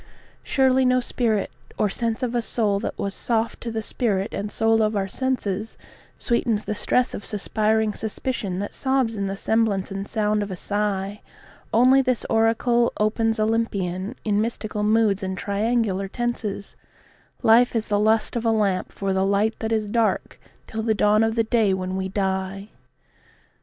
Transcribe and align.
Surely 0.41 0.83
no 0.83 0.99
spirit 0.99 1.51
or 1.77 1.87
sense 1.87 2.23
of 2.23 2.33
a 2.33 2.41
soul 2.41 2.79
that 2.79 2.97
was 2.97 3.13
soft 3.13 3.61
to 3.61 3.69
the 3.69 3.83
spirit 3.83 4.33
and 4.33 4.51
soul 4.51 4.81
of 4.81 4.95
our 4.95 5.07
senses 5.07 5.77
Sweetens 6.17 6.65
the 6.65 6.73
stress 6.73 7.13
of 7.13 7.23
suspiring 7.23 7.93
suspicion 7.93 8.57
that 8.57 8.73
sobs 8.73 9.15
in 9.15 9.27
the 9.27 9.35
semblance 9.35 9.91
and 9.91 10.07
sound 10.07 10.41
of 10.41 10.49
a 10.49 10.55
sigh; 10.55 11.21
Only 11.71 12.01
this 12.01 12.25
oracle 12.31 12.91
opens 12.99 13.39
Olympian, 13.39 14.15
in 14.25 14.41
mystical 14.41 14.81
moods 14.81 15.21
and 15.21 15.37
triangular 15.37 16.07
tenses 16.07 16.75
"Life 17.43 17.75
is 17.75 17.85
the 17.85 17.99
lust 17.99 18.35
of 18.35 18.43
a 18.43 18.49
lamp 18.49 18.91
for 18.91 19.13
the 19.13 19.23
light 19.23 19.53
that 19.59 19.71
is 19.71 19.87
dark 19.87 20.39
till 20.65 20.81
the 20.81 20.95
dawn 20.95 21.23
of 21.23 21.35
the 21.35 21.43
day 21.43 21.75
when 21.75 21.95
we 21.95 22.09
die." 22.09 22.69